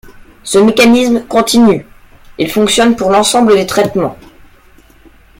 [0.41, 1.85] Ce mécanisme continue,
[2.39, 4.17] il fonctionne pour l’ensemble des traitements.